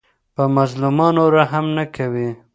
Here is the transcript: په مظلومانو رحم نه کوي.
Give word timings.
په 0.35 0.43
مظلومانو 0.57 1.23
رحم 1.37 1.65
نه 1.77 1.85
کوي. 1.95 2.29